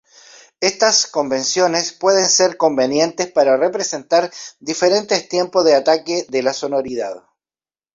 [0.61, 7.23] Estas convenciones pueden ser convenientes para representar diferentes tiempos de ataque de la sonoridad.